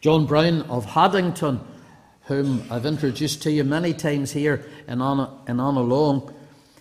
[0.00, 1.58] John Brown of Haddington,
[2.22, 6.32] whom I've introduced to you many times here in On, in on Along,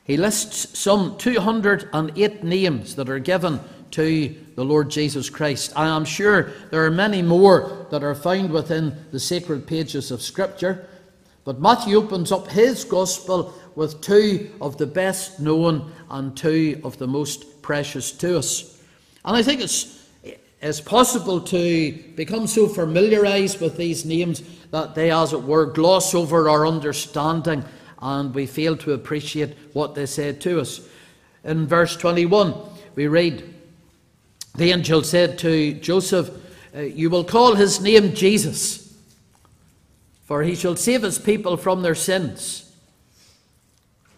[0.03, 3.59] he lists some 208 names that are given
[3.91, 5.74] to the Lord Jesus Christ.
[5.75, 10.21] I am sure there are many more that are found within the sacred pages of
[10.21, 10.88] Scripture,
[11.43, 16.99] but Matthew opens up his Gospel with two of the best known and two of
[16.99, 18.79] the most precious to us.
[19.25, 19.96] And I think it's
[20.62, 26.16] it's possible to become so familiarized with these names that they, as it were, gloss
[26.16, 27.63] over our understanding
[27.99, 30.81] and we fail to appreciate what they said to us.
[31.43, 32.53] In verse 21,
[32.95, 33.53] we read,
[34.55, 36.30] The angel said to Joseph,
[36.75, 38.95] uh, You will call his name Jesus,
[40.25, 42.63] for he shall save his people from their sins.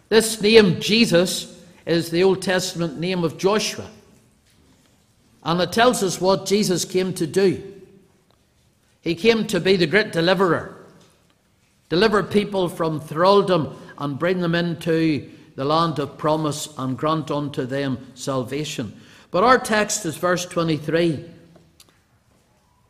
[0.08, 3.88] This name, Jesus, is the Old Testament name of Joshua.
[5.42, 7.62] And it tells us what Jesus came to do.
[9.00, 10.76] He came to be the great deliverer,
[11.88, 17.64] deliver people from thraldom and bring them into the land of promise and grant unto
[17.64, 18.98] them salvation.
[19.30, 21.24] But our text is verse 23,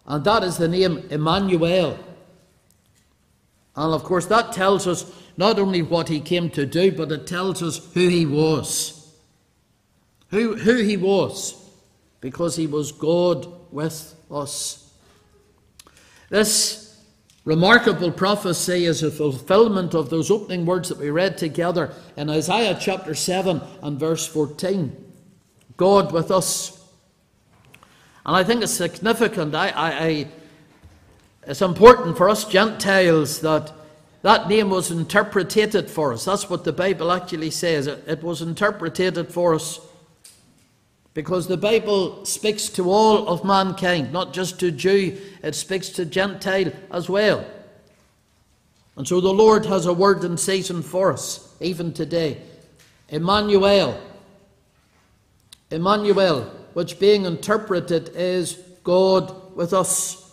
[0.07, 1.99] and that is the name Emmanuel.
[3.77, 7.27] And of course, that tells us not only what he came to do, but it
[7.27, 8.97] tells us who he was.
[10.31, 11.60] Who, who he was
[12.21, 14.93] because he was God with us.
[16.29, 17.03] This
[17.45, 22.77] remarkable prophecy is a fulfillment of those opening words that we read together in Isaiah
[22.79, 25.07] chapter 7 and verse 14
[25.77, 26.77] God with us.
[28.27, 29.55] And I think it's significant.
[29.55, 30.29] I, I, I,
[31.47, 33.73] it's important for us Gentiles that
[34.23, 36.27] that name was interpreted for us.
[36.27, 37.87] That's what the Bible actually says.
[37.87, 39.81] It, it was interpreted for us
[41.15, 46.05] because the Bible speaks to all of mankind, not just to Jew, it speaks to
[46.05, 47.45] Gentile as well.
[48.97, 52.41] And so the Lord has a word in season for us, even today.
[53.09, 54.01] Emmanuel.
[55.71, 56.43] Emmanuel,
[56.75, 58.55] which being interpreted is
[58.85, 60.33] God with us.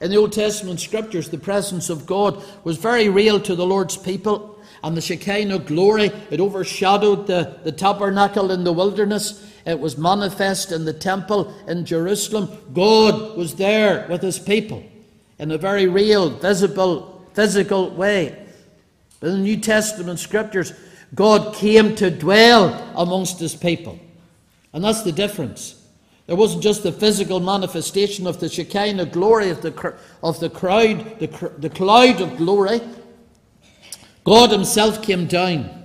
[0.00, 3.96] In the Old Testament scriptures, the presence of God was very real to the Lord's
[3.96, 9.51] people, and the Shekinah glory, it overshadowed the, the tabernacle in the wilderness.
[9.64, 12.50] It was manifest in the temple in Jerusalem.
[12.72, 14.82] God was there with his people
[15.38, 18.46] in a very real, visible, physical way.
[19.20, 20.72] But in the New Testament scriptures,
[21.14, 23.98] God came to dwell amongst his people.
[24.72, 25.78] And that's the difference.
[26.26, 31.18] There wasn't just the physical manifestation of the Shekinah glory of the, of the crowd,
[31.18, 32.80] the, the cloud of glory.
[34.24, 35.81] God Himself came down.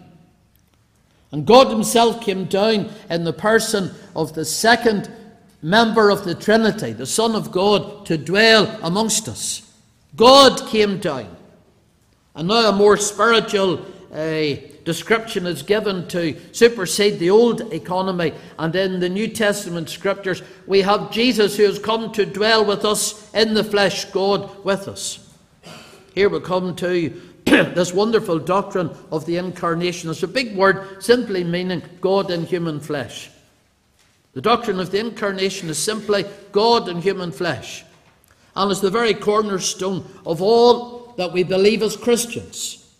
[1.31, 5.11] And God Himself came down in the person of the second
[5.61, 9.73] member of the Trinity, the Son of God, to dwell amongst us.
[10.15, 11.35] God came down.
[12.35, 14.55] And now a more spiritual uh,
[14.85, 18.33] description is given to supersede the old economy.
[18.57, 22.85] And in the New Testament scriptures, we have Jesus who has come to dwell with
[22.85, 25.27] us in the flesh, God with us.
[26.15, 27.21] Here we come to
[27.75, 30.09] this wonderful doctrine of the incarnation.
[30.09, 33.29] It's a big word, simply meaning God in human flesh.
[34.33, 37.85] The doctrine of the incarnation is simply God in human flesh.
[38.53, 42.93] And it's the very cornerstone of all that we believe as Christians.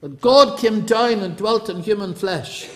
[0.00, 2.68] That God came down and dwelt in human flesh.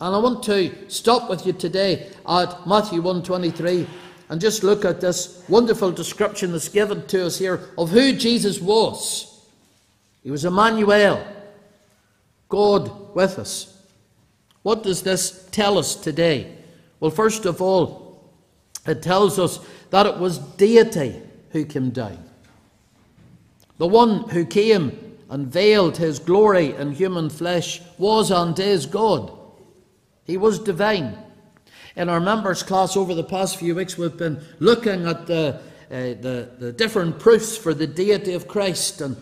[0.00, 3.86] And I want to stop with you today at Matthew 123
[4.30, 8.60] and just look at this wonderful description that's given to us here of who Jesus
[8.60, 9.31] was.
[10.22, 11.24] He was Emmanuel,
[12.48, 13.82] God with us.
[14.62, 16.56] What does this tell us today?
[17.00, 18.30] Well, first of all,
[18.86, 19.58] it tells us
[19.90, 22.22] that it was deity who came down.
[23.78, 29.32] The one who came and veiled his glory in human flesh was and is God.
[30.24, 31.18] He was divine.
[31.96, 35.60] In our members' class over the past few weeks, we've been looking at the,
[35.90, 39.16] uh, the, the different proofs for the deity of Christ and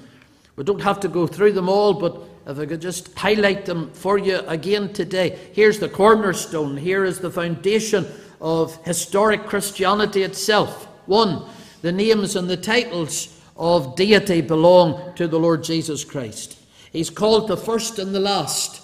[0.60, 3.90] we don't have to go through them all, but if I could just highlight them
[3.94, 5.38] for you again today.
[5.54, 6.76] Here's the cornerstone.
[6.76, 8.06] Here is the foundation
[8.42, 10.84] of historic Christianity itself.
[11.06, 11.46] One,
[11.80, 16.58] the names and the titles of deity belong to the Lord Jesus Christ.
[16.92, 18.82] He's called the first and the last,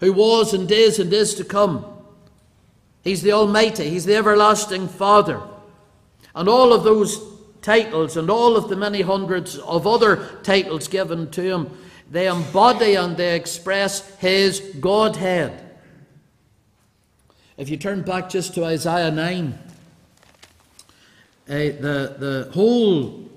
[0.00, 1.86] who was and is and is to come.
[3.04, 5.40] He's the Almighty, He's the everlasting Father.
[6.34, 7.29] And all of those
[7.62, 11.70] titles and all of the many hundreds of other titles given to him,
[12.10, 15.66] they embody and they express his Godhead.
[17.56, 19.58] If you turn back just to Isaiah 9,
[21.48, 23.28] eh, the, the whole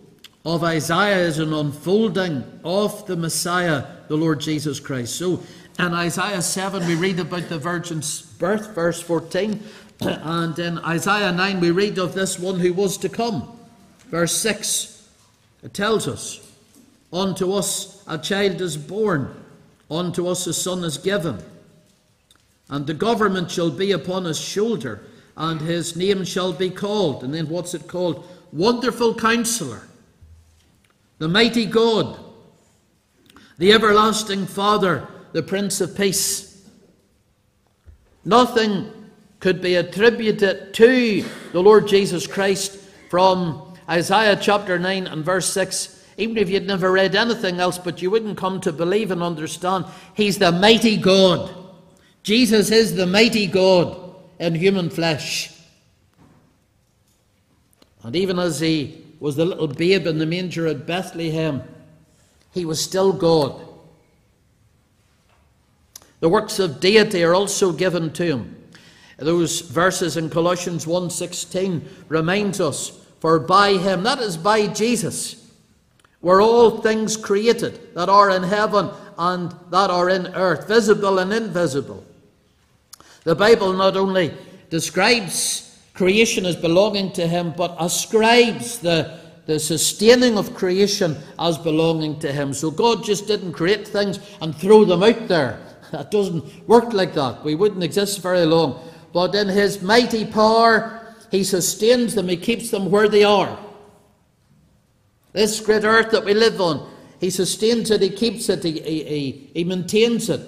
[0.45, 5.15] of Isaiah is an unfolding of the Messiah, the Lord Jesus Christ.
[5.15, 5.43] So
[5.79, 9.61] in Isaiah 7, we read about the virgin's birth, verse 14.
[10.01, 13.57] And in Isaiah 9, we read of this one who was to come.
[14.13, 15.09] Verse 6,
[15.63, 16.39] it tells us,
[17.11, 19.43] Unto us a child is born,
[19.89, 21.41] unto us a son is given,
[22.69, 25.01] and the government shall be upon his shoulder,
[25.35, 27.23] and his name shall be called.
[27.23, 28.23] And then what's it called?
[28.51, 29.81] Wonderful Counselor,
[31.17, 32.19] the Mighty God,
[33.57, 36.69] the Everlasting Father, the Prince of Peace.
[38.23, 38.91] Nothing
[39.39, 42.77] could be attributed to the Lord Jesus Christ
[43.09, 46.01] from Isaiah chapter 9 and verse 6.
[46.17, 49.85] Even if you'd never read anything else, but you wouldn't come to believe and understand,
[50.13, 51.53] He's the mighty God.
[52.21, 55.51] Jesus is the mighty God in human flesh.
[58.03, 61.63] And even as He was the little babe in the manger at Bethlehem,
[62.51, 63.67] He was still God.
[66.19, 68.55] The works of deity are also given to Him.
[69.17, 75.49] Those verses in Colossians 1:16 reminds us, for by him, that is by Jesus,
[76.21, 81.31] were all things created that are in heaven and that are in earth, visible and
[81.31, 82.03] invisible.
[83.23, 84.33] The Bible not only
[84.69, 92.19] describes creation as belonging to him, but ascribes the, the sustaining of creation as belonging
[92.19, 92.53] to him.
[92.53, 95.65] So God just didn't create things and throw them out there.
[95.93, 97.41] That doesn't work like that.
[97.45, 98.83] We wouldn't exist very long
[99.13, 101.02] but in his mighty power,
[101.33, 103.57] he sustains them, he keeps them where they are.
[105.31, 106.87] This great earth that we live on,
[107.19, 110.47] he sustains it, he keeps it, he, he, he maintains it.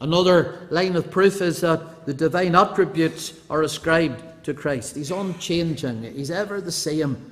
[0.00, 4.96] Another line of proof is that the divine attributes are ascribed to Christ.
[4.96, 7.30] He's unchanging, he's ever the same.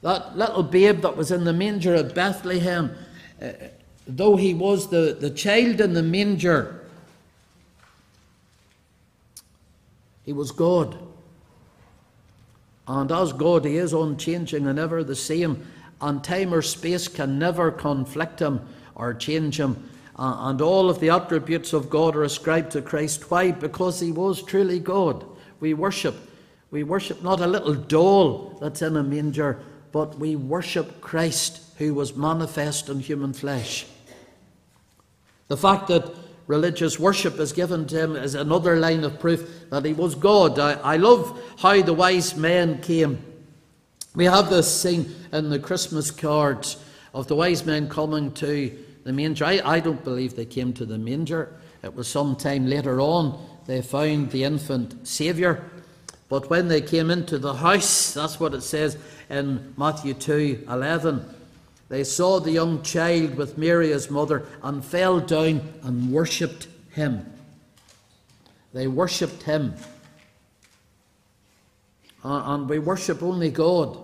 [0.00, 2.96] That little babe that was in the manger at Bethlehem,
[3.42, 3.50] uh,
[4.06, 6.81] though he was the, the child in the manger,
[10.24, 10.96] He was God.
[12.86, 15.66] And as God, He is unchanging and ever the same,
[16.00, 18.60] and time or space can never conflict Him
[18.94, 19.88] or change Him.
[20.16, 23.30] Uh, and all of the attributes of God are ascribed to Christ.
[23.30, 23.50] Why?
[23.50, 25.24] Because He was truly God.
[25.60, 26.16] We worship.
[26.70, 29.60] We worship not a little doll that's in a manger,
[29.92, 33.86] but we worship Christ who was manifest in human flesh.
[35.48, 36.14] The fact that
[36.52, 39.40] religious worship is given to him as another line of proof
[39.70, 40.58] that he was God.
[40.58, 43.24] I, I love how the wise men came.
[44.14, 46.76] We have this scene in the Christmas cards
[47.14, 49.46] of the wise men coming to the manger.
[49.46, 51.56] I, I don't believe they came to the manger.
[51.82, 55.64] It was some time later on they found the infant Saviour.
[56.28, 58.98] But when they came into the house, that's what it says
[59.30, 61.34] in Matthew 2 11
[61.92, 67.30] they saw the young child with Mary, his mother, and fell down and worshipped him.
[68.72, 69.74] They worshipped him.
[72.24, 73.98] And we worship only God.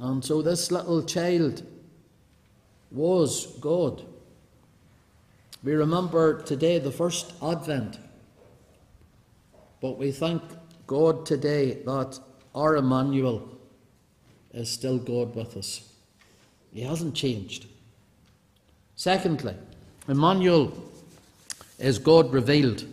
[0.00, 1.64] And so this little child
[2.90, 4.02] was God.
[5.62, 8.00] We remember today the first Advent.
[9.80, 10.42] But we thank
[10.88, 12.18] God today that
[12.52, 13.48] our Emmanuel
[14.54, 15.93] is still God with us.
[16.74, 17.66] He hasn't changed.
[18.96, 19.54] Secondly,
[20.08, 20.72] Emmanuel
[21.78, 22.84] is God revealed.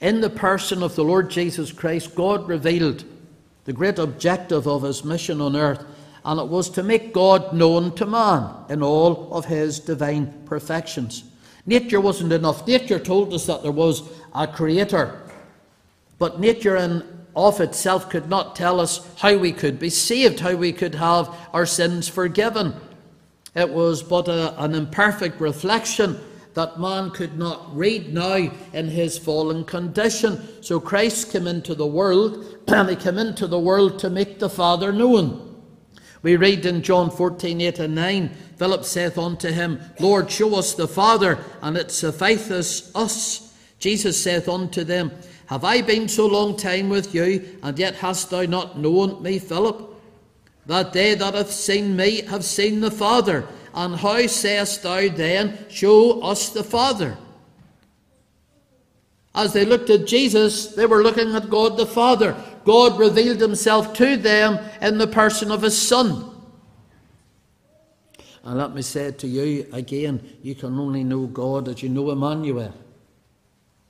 [0.00, 3.04] In the person of the Lord Jesus Christ, God revealed
[3.64, 5.84] the great objective of his mission on earth,
[6.24, 11.24] and it was to make God known to man in all of his divine perfections.
[11.66, 12.66] Nature wasn't enough.
[12.66, 14.02] Nature told us that there was
[14.34, 15.22] a creator,
[16.18, 20.54] but nature in of itself could not tell us how we could be saved, how
[20.54, 22.74] we could have our sins forgiven.
[23.54, 26.18] It was but a, an imperfect reflection
[26.54, 30.62] that man could not read now in his fallen condition.
[30.62, 34.50] So Christ came into the world, and he came into the world to make the
[34.50, 35.48] Father known.
[36.22, 40.74] We read in John 14, 8 and 9, Philip saith unto him, Lord, show us
[40.74, 43.52] the Father, and it sufficeth us.
[43.80, 45.10] Jesus saith unto them,
[45.52, 49.38] have I been so long time with you, and yet hast thou not known me,
[49.38, 49.86] Philip?
[50.64, 53.46] That they that have seen me have seen the Father.
[53.74, 57.18] And how sayest thou then, Show us the Father?
[59.34, 62.34] As they looked at Jesus, they were looking at God the Father.
[62.64, 66.34] God revealed himself to them in the person of his Son.
[68.42, 72.10] And let me say to you again, you can only know God as you know
[72.10, 72.72] Emmanuel.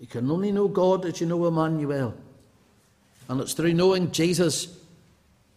[0.03, 2.13] You can only know God as you know Emmanuel.
[3.29, 4.77] And it's through knowing Jesus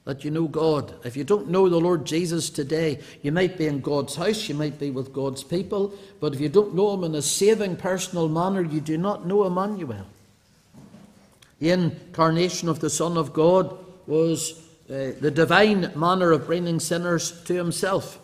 [0.04, 0.94] that you know God.
[1.04, 4.54] If you don't know the Lord Jesus today, you might be in God's house, you
[4.54, 8.30] might be with God's people, but if you don't know Him in a saving personal
[8.30, 10.06] manner, you do not know Emmanuel.
[11.58, 13.76] The incarnation of the Son of God
[14.06, 18.20] was uh, the divine manner of bringing sinners to Himself.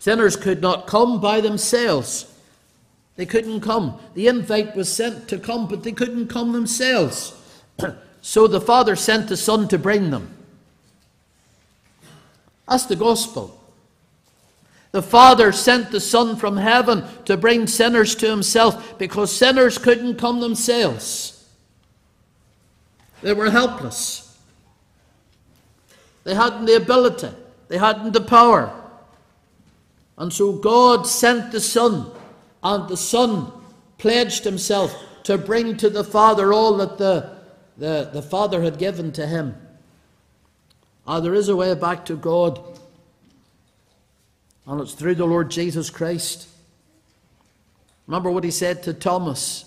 [0.00, 2.31] Sinners could not come by themselves.
[3.16, 4.00] They couldn't come.
[4.14, 7.34] The invite was sent to come, but they couldn't come themselves.
[8.22, 10.34] so the Father sent the Son to bring them.
[12.68, 13.58] That's the gospel.
[14.92, 20.16] The Father sent the Son from heaven to bring sinners to Himself because sinners couldn't
[20.16, 21.48] come themselves.
[23.22, 24.38] They were helpless.
[26.24, 27.30] They hadn't the ability,
[27.68, 28.78] they hadn't the power.
[30.18, 32.10] And so God sent the Son,
[32.62, 33.52] and the Son
[33.98, 37.36] pledged Himself to bring to the Father all that the,
[37.76, 39.54] the, the Father had given to Him.
[41.06, 42.60] Ah, there is a way back to God,
[44.66, 46.48] and it's through the Lord Jesus Christ.
[48.06, 49.64] Remember what He said to Thomas,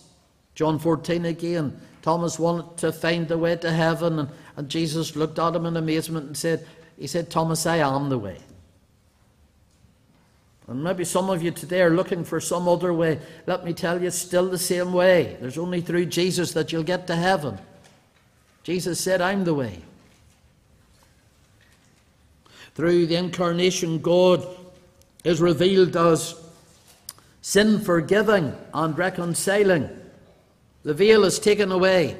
[0.53, 1.79] John 14 again.
[2.01, 5.75] Thomas wanted to find the way to heaven, and, and Jesus looked at him in
[5.75, 6.65] amazement and said,
[6.99, 8.37] He said, Thomas, I am the way.
[10.67, 13.19] And maybe some of you today are looking for some other way.
[13.45, 15.37] Let me tell you, it's still the same way.
[15.39, 17.59] There's only through Jesus that you'll get to heaven.
[18.63, 19.81] Jesus said, I'm the way.
[22.73, 24.45] Through the incarnation, God
[25.23, 26.35] is revealed as
[27.41, 29.87] sin forgiving and reconciling.
[30.83, 32.17] The veil is taken away.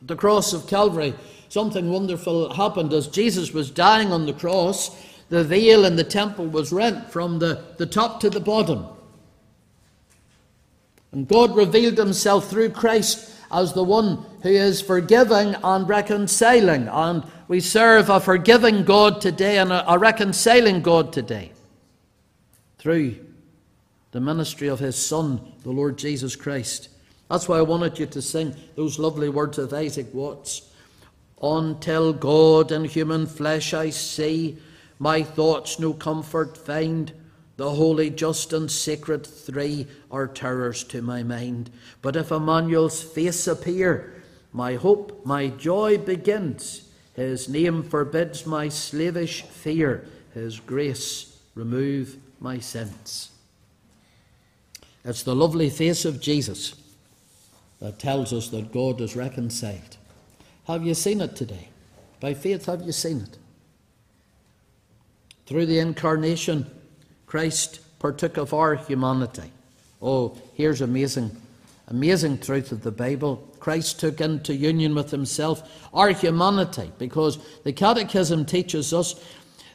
[0.00, 1.14] At the cross of Calvary,
[1.48, 4.90] something wonderful happened as Jesus was dying on the cross.
[5.28, 8.86] The veil in the temple was rent from the, the top to the bottom.
[11.12, 16.88] And God revealed himself through Christ as the one who is forgiving and reconciling.
[16.88, 21.52] And we serve a forgiving God today and a, reconciling God today
[22.78, 23.16] through
[24.12, 26.88] the ministry of his Son, the Lord Jesus Christ.
[27.28, 30.70] That's why I wanted you to sing those lovely words of Isaac Watts.
[31.42, 34.58] Until God in human flesh I see,
[34.98, 37.12] my thoughts no comfort find.
[37.56, 41.70] The holy, just, and sacred three are terrors to my mind.
[42.02, 44.22] But if Emmanuel's face appear,
[44.52, 46.88] my hope, my joy begins.
[47.14, 50.06] His name forbids my slavish fear.
[50.34, 53.30] His grace remove my sins.
[55.04, 56.74] It's the lovely face of Jesus
[57.80, 59.96] that tells us that God is reconciled.
[60.66, 61.68] Have you seen it today?
[62.20, 63.38] By faith, have you seen it?
[65.46, 66.66] Through the incarnation,
[67.26, 69.52] Christ partook of our humanity.
[70.02, 71.36] Oh, here's amazing,
[71.88, 73.36] amazing truth of the Bible.
[73.60, 79.14] Christ took into union with himself our humanity because the Catechism teaches us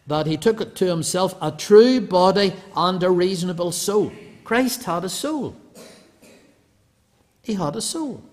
[0.07, 4.11] that he took it to himself a true body and a reasonable soul.
[4.43, 5.55] Christ had a soul.
[7.41, 8.23] He had a soul.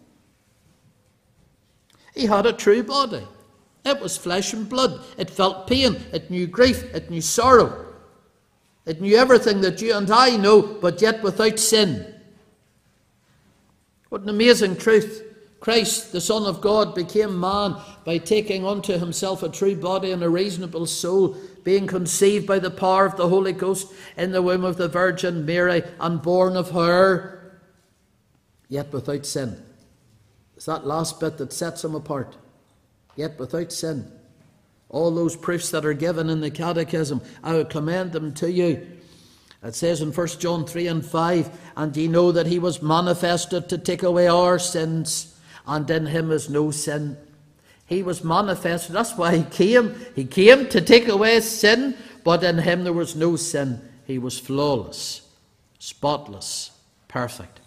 [2.15, 3.27] He had a true body.
[3.89, 5.05] It was flesh and blood.
[5.17, 5.97] It felt pain.
[6.13, 6.83] It knew grief.
[6.95, 7.87] It knew sorrow.
[8.87, 12.15] It knew everything that you and I know, but yet without sin.
[14.09, 15.25] What an amazing truth.
[15.61, 20.23] Christ, the Son of God, became man by taking unto himself a true body and
[20.23, 24.65] a reasonable soul, being conceived by the power of the Holy Ghost in the womb
[24.65, 27.61] of the Virgin Mary and born of her
[28.69, 29.63] yet without sin.
[30.57, 32.37] It's that last bit that sets him apart.
[33.19, 34.13] Yet without sin.
[34.89, 38.87] All those proofs that are given in the Catechism, I would commend them to you.
[39.61, 43.69] It says in 1 John 3 and 5, And ye know that he was manifested
[43.69, 47.17] to take away our sins, and in him is no sin.
[47.87, 49.97] He was manifested, that's why he came.
[50.15, 53.81] He came to take away sin, but in him there was no sin.
[54.07, 55.23] He was flawless,
[55.81, 56.71] spotless,
[57.09, 57.59] perfect.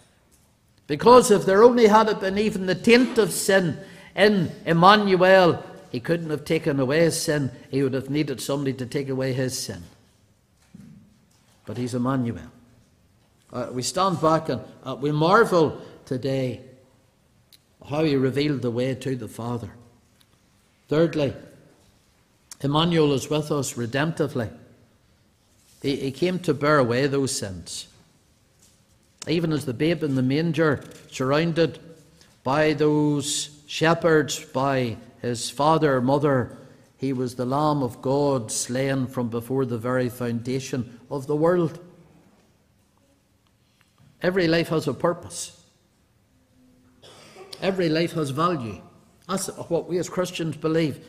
[0.86, 3.78] Because if there only had been even the taint of sin
[4.14, 7.50] in Emmanuel, he couldn't have taken away his sin.
[7.70, 9.82] He would have needed somebody to take away his sin.
[11.66, 12.50] But he's Emmanuel.
[13.52, 16.60] Uh, we stand back and uh, we marvel today
[17.88, 19.70] how he revealed the way to the Father.
[20.88, 21.34] Thirdly,
[22.60, 24.50] Emmanuel is with us redemptively.
[25.82, 27.88] He, he came to bear away those sins
[29.28, 31.78] even as the babe in the manger, surrounded
[32.42, 36.58] by those shepherds, by his father, mother,
[36.98, 41.80] he was the Lamb of God slain from before the very foundation of the world.
[44.20, 45.58] Every life has a purpose.
[47.62, 48.82] Every life has value.
[49.26, 51.02] That's what we as Christians believe.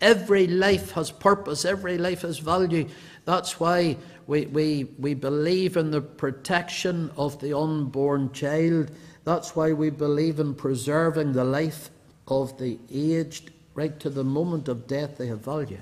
[0.00, 2.88] Every life has purpose, every life has value.
[3.26, 3.96] That's why
[4.26, 8.90] we, we, we believe in the protection of the unborn child.
[9.22, 11.90] That's why we believe in preserving the life
[12.30, 13.50] of the aged.
[13.74, 15.78] Right to the moment of death, they have value.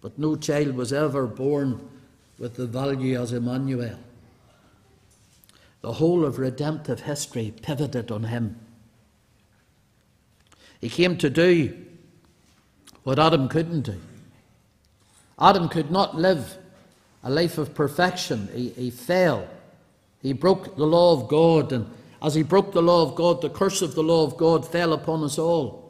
[0.00, 1.88] But no child was ever born
[2.38, 3.98] with the value as Emmanuel.
[5.82, 8.58] The whole of redemptive history pivoted on him.
[10.80, 11.76] He came to do
[13.04, 14.00] what Adam couldn't do.
[15.38, 16.56] Adam could not live
[17.22, 18.48] a life of perfection.
[18.52, 19.46] He, he fell.
[20.22, 21.88] He broke the law of God, and
[22.22, 24.92] as he broke the law of God, the curse of the law of God fell
[24.92, 25.82] upon us all.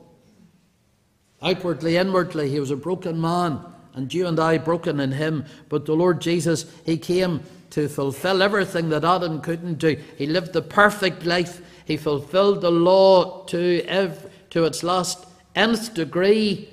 [1.43, 3.61] Outwardly, inwardly, he was a broken man,
[3.95, 5.45] and you and I broken in him.
[5.69, 9.97] But the Lord Jesus, he came to fulfill everything that Adam couldn't do.
[10.17, 11.61] He lived the perfect life.
[11.85, 14.13] He fulfilled the law to,
[14.51, 16.69] to its last nth degree.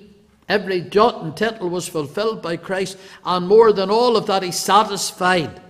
[0.48, 4.52] Every jot and tittle was fulfilled by Christ, and more than all of that, he
[4.52, 5.62] satisfied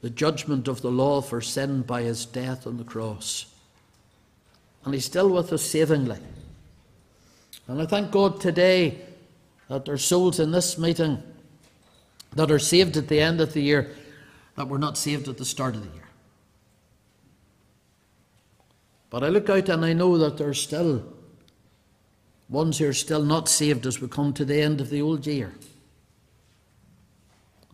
[0.00, 3.46] the judgment of the law for sin by his death on the cross.
[4.84, 6.18] And he's still with us savingly.
[7.66, 8.98] And I thank God today
[9.68, 11.22] that there are souls in this meeting
[12.34, 13.94] that are saved at the end of the year
[14.56, 16.08] that were not saved at the start of the year.
[19.10, 21.04] But I look out and I know that there are still
[22.48, 25.26] ones who are still not saved as we come to the end of the old
[25.26, 25.52] year.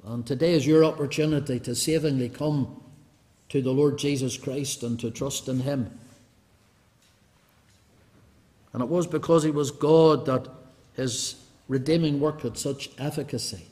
[0.06, 2.82] And today is your opportunity to savingly come
[3.48, 5.98] to the Lord Jesus Christ and to trust in Him.
[8.72, 10.48] And it was because He was God that
[10.94, 11.36] His
[11.68, 13.66] redeeming work had such efficacy.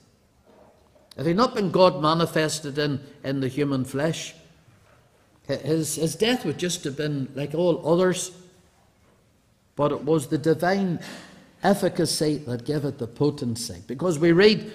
[1.16, 4.34] If he'd not been God manifested in, in the human flesh,
[5.46, 8.30] his, his death would just have been like all others.
[9.76, 11.00] But it was the divine
[11.62, 13.82] efficacy that gave it the potency.
[13.86, 14.72] Because we read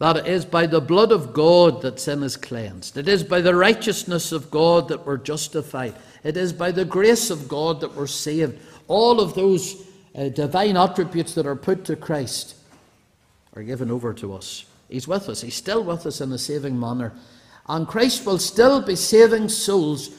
[0.00, 3.42] that it is by the blood of God that sin is cleansed, it is by
[3.42, 7.94] the righteousness of God that we're justified, it is by the grace of God that
[7.94, 8.58] we're saved.
[8.88, 12.56] All of those uh, divine attributes that are put to Christ
[13.54, 14.64] are given over to us.
[14.88, 15.42] He's with us.
[15.42, 17.12] He's still with us in a saving manner.
[17.68, 20.10] And Christ will still be saving souls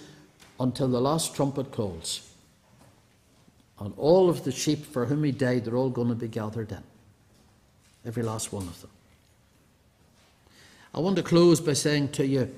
[0.60, 2.32] until the last trumpet calls.
[3.80, 6.72] And all of the sheep for whom he died, they're all going to be gathered
[6.72, 6.84] in.
[8.06, 8.91] Every last one of them.
[10.94, 12.54] I want to close by saying to you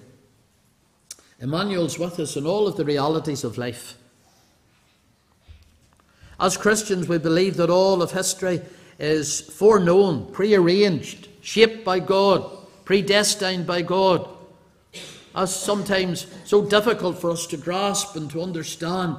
[1.40, 3.98] Emmanuel's with us in all of the realities of life.
[6.40, 8.62] As Christians, we believe that all of history
[8.98, 12.50] is foreknown, prearranged, shaped by God,
[12.86, 14.28] predestined by God.
[15.36, 19.18] As sometimes so difficult for us to grasp and to understand.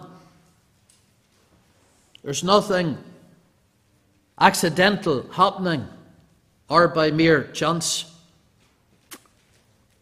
[2.23, 2.99] There's nothing
[4.41, 5.87] accidental happening
[6.69, 8.14] or by mere chance.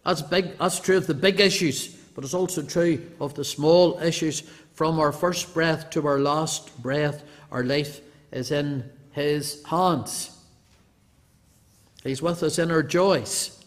[0.05, 3.99] That's big that's true of the big issues, but it's also true of the small
[4.01, 4.43] issues.
[4.73, 8.01] From our first breath to our last breath, our life
[8.33, 10.37] is in his hands.
[12.03, 13.63] He's with us in our joys.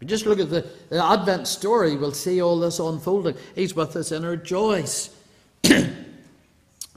[0.00, 3.36] You just look at the, the Advent story, we'll see all this unfolding.
[3.54, 5.10] He's with us in our joys.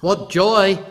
[0.02, 0.84] what joy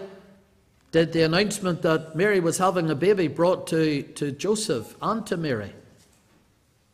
[0.92, 5.37] did the announcement that Mary was having a baby brought to, to Joseph and to
[5.37, 5.72] Mary?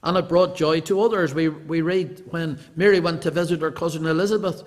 [0.02, 1.34] And it brought joy to others.
[1.34, 4.62] We, we read when Mary went to visit her cousin Elizabeth,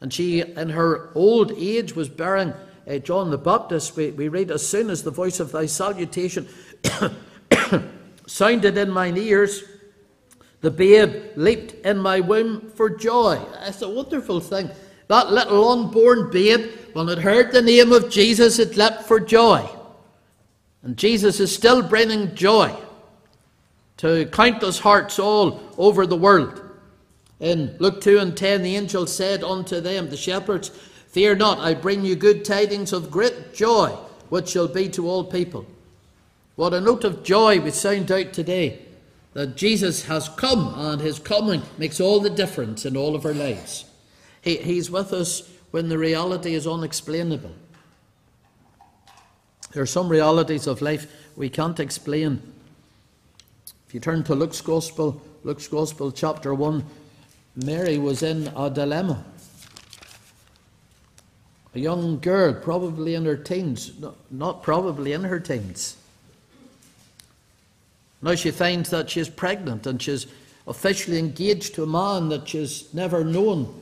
[0.00, 2.52] and she, in her old age, was bearing
[2.88, 3.96] uh, John the Baptist.
[3.96, 6.48] We, we read, As soon as the voice of thy salutation
[8.26, 9.62] sounded in mine ears.
[10.60, 13.40] The babe leaped in my womb for joy.
[13.62, 14.70] It's a wonderful thing.
[15.08, 19.68] That little unborn babe, when it heard the name of Jesus, it leapt for joy.
[20.82, 22.76] And Jesus is still bringing joy
[23.98, 26.60] to countless hearts all over the world.
[27.40, 30.68] In Luke 2 and 10, the angel said unto them, the shepherds,
[31.08, 33.88] Fear not, I bring you good tidings of great joy,
[34.30, 35.66] which shall be to all people.
[36.56, 38.80] What a note of joy we sound out today
[39.34, 43.34] that Jesus has come and his coming makes all the difference in all of our
[43.34, 43.84] lives.
[44.40, 47.52] He, he's with us when the reality is unexplainable.
[49.72, 52.42] There are some realities of life we can't explain.
[53.92, 56.82] If you turn to Luke's Gospel, Luke's Gospel, chapter 1,
[57.56, 59.22] Mary was in a dilemma.
[61.74, 63.92] A young girl, probably in her teens,
[64.30, 65.98] not probably in her teens
[68.22, 70.26] now she finds that she's pregnant and she's
[70.66, 73.74] officially engaged to a man that she's never known.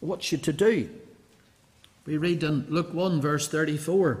[0.00, 0.88] what's she to do?
[2.04, 4.20] We read in Luke 1, verse 34.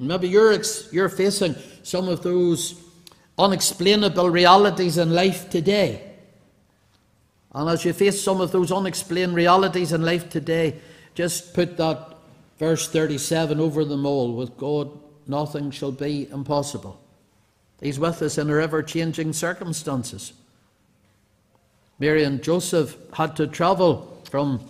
[0.00, 0.58] Maybe you're,
[0.92, 2.82] you're facing some of those
[3.38, 6.02] unexplainable realities in life today.
[7.52, 10.78] And as you face some of those unexplained realities in life today,
[11.14, 12.14] just put that
[12.58, 14.34] verse 37 over them all.
[14.34, 14.90] With God,
[15.26, 16.98] nothing shall be impossible.
[17.80, 20.32] He's with us in our ever changing circumstances.
[21.98, 24.60] Mary and Joseph had to travel from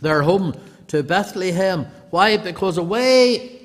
[0.00, 1.86] their home to Bethlehem.
[2.08, 2.38] Why?
[2.38, 3.59] Because away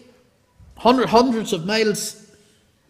[0.78, 2.26] hundred, hundreds of miles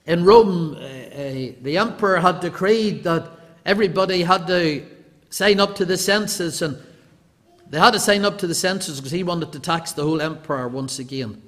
[0.05, 3.27] in Rome, uh, uh, the emperor had decreed that
[3.65, 4.85] everybody had to
[5.29, 6.77] sign up to the census, and
[7.69, 10.21] they had to sign up to the census because he wanted to tax the whole
[10.21, 11.41] empire once again.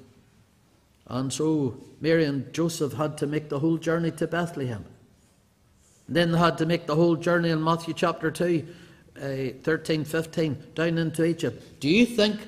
[1.06, 4.84] And so Mary and Joseph had to make the whole journey to Bethlehem.
[6.08, 8.66] then they had to make the whole journey in Matthew chapter 2,
[9.22, 11.80] uh, 13, 15, down into Egypt.
[11.80, 12.40] Do you think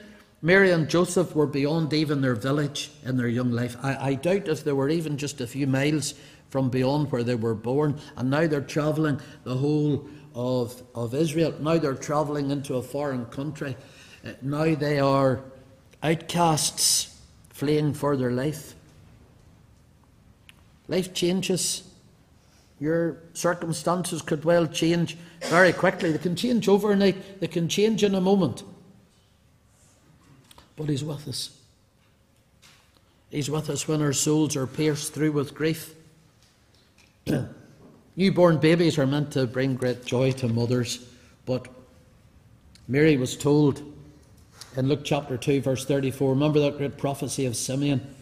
[0.43, 3.77] Mary and Joseph were beyond even their village in their young life?
[3.83, 6.15] I, I doubt if they were even just a few miles
[6.49, 8.01] from beyond where they were born.
[8.17, 11.55] And now they're travelling the whole of, of Israel.
[11.61, 13.77] Now they're travelling into a foreign country.
[14.25, 15.41] Uh, now they are
[16.03, 18.75] outcasts fleeing for their life.
[20.89, 21.85] Life changes.
[22.81, 26.13] Your circumstances could well change very quickly.
[26.13, 28.63] They can change overnight, they can change in a moment.
[30.77, 31.57] But He's with us.
[33.31, 35.95] He's with us when our souls are pierced through with grief.
[38.17, 41.07] Newborn babies are meant to bring great joy to mothers,
[41.47, 41.69] but
[42.89, 43.83] Mary was told
[44.77, 46.31] in Luke chapter 2, verse 34.
[46.31, 48.15] Remember that great prophecy of Simeon?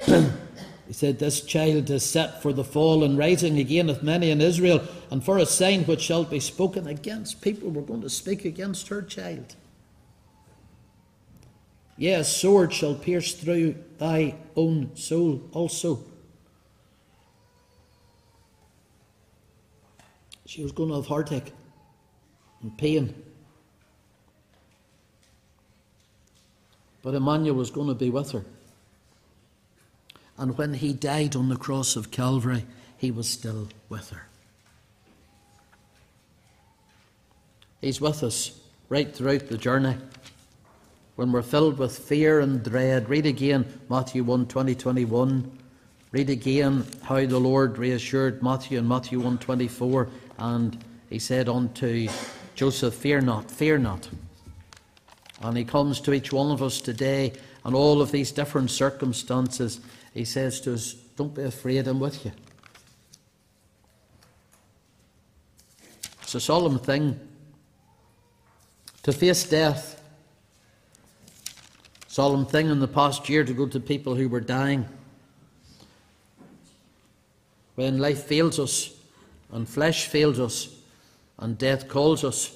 [0.06, 4.40] he said, This child is set for the fall and rising again of many in
[4.40, 7.40] Israel, and for a sign which shall be spoken against.
[7.40, 9.54] People were going to speak against her child.
[11.96, 16.04] Yes, sword shall pierce through thy own soul also.
[20.46, 21.52] She was going to have heartache
[22.62, 23.14] and pain.
[27.02, 28.44] But Emmanuel was going to be with her.
[30.38, 32.64] And when he died on the cross of Calvary,
[32.96, 34.26] he was still with her.
[37.80, 39.96] He's with us right throughout the journey.
[41.16, 45.58] When we're filled with fear and dread, read again Matthew 1 20, 21.
[46.10, 52.08] Read again how the Lord reassured Matthew in Matthew 1 24, and he said unto
[52.54, 54.08] Joseph, Fear not, fear not.
[55.42, 57.32] And he comes to each one of us today
[57.64, 59.80] and all of these different circumstances.
[60.14, 62.32] He says to us, Don't be afraid, I'm with you.
[66.22, 67.20] It's a solemn thing
[69.02, 70.01] to face death.
[72.12, 74.86] Solemn thing in the past year to go to people who were dying.
[77.74, 78.94] When life fails us,
[79.50, 80.76] and flesh fails us,
[81.38, 82.54] and death calls us,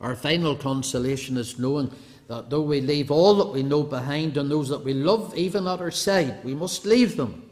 [0.00, 1.92] our final consolation is knowing
[2.26, 5.68] that though we leave all that we know behind and those that we love even
[5.68, 7.48] at our side, we must leave them.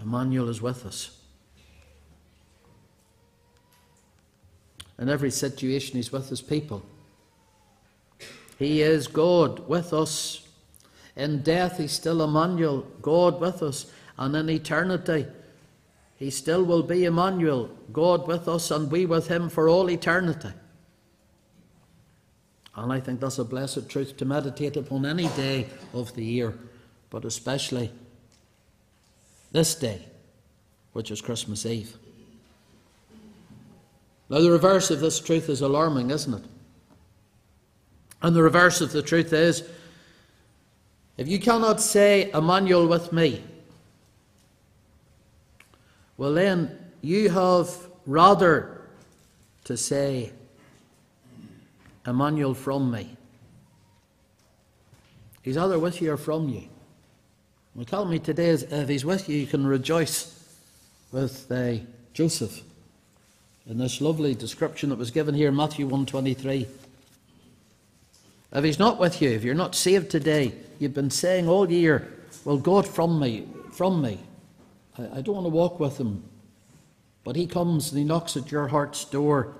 [0.00, 1.20] Emmanuel is with us.
[4.98, 6.82] In every situation, He's with His people.
[8.62, 10.46] He is God with us.
[11.16, 13.86] In death, He's still Emmanuel, God with us.
[14.16, 15.26] And in eternity,
[16.14, 20.52] He still will be Emmanuel, God with us, and we with Him for all eternity.
[22.76, 26.54] And I think that's a blessed truth to meditate upon any day of the year,
[27.10, 27.90] but especially
[29.50, 30.06] this day,
[30.92, 31.96] which is Christmas Eve.
[34.30, 36.44] Now, the reverse of this truth is alarming, isn't it?
[38.22, 39.68] And the reverse of the truth is
[41.16, 43.42] if you cannot say Emmanuel with me,
[46.16, 47.68] well, then you have
[48.06, 48.82] rather
[49.64, 50.32] to say
[52.06, 53.16] Emmanuel from me.
[55.42, 56.68] He's either with you or from you.
[57.74, 60.38] Well, tell me today, if he's with you, you can rejoice
[61.10, 61.80] with the
[62.12, 62.62] Joseph
[63.66, 66.68] in this lovely description that was given here in Matthew 123.
[68.52, 72.12] If he's not with you, if you're not saved today, you've been saying all year,
[72.44, 74.20] Well, God from me, from me.
[74.98, 76.22] I, I don't want to walk with him.
[77.24, 79.54] But he comes and he knocks at your heart's door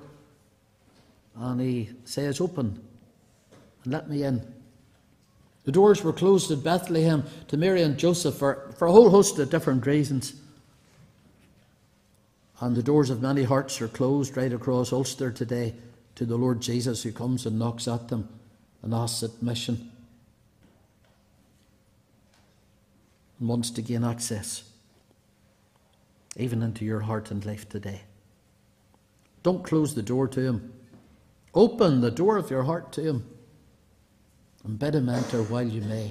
[1.36, 2.82] and he says, Open
[3.84, 4.46] and let me in.
[5.64, 9.38] The doors were closed at Bethlehem to Mary and Joseph for, for a whole host
[9.38, 10.34] of different reasons.
[12.60, 15.74] And the doors of many hearts are closed right across Ulster today
[16.16, 18.28] to the Lord Jesus who comes and knocks at them
[18.82, 19.90] and asks admission
[23.38, 24.64] and wants to gain access
[26.36, 28.02] even into your heart and life today.
[29.42, 30.72] Don't close the door to him.
[31.54, 33.24] Open the door of your heart to him
[34.64, 36.10] and bid him enter while you may.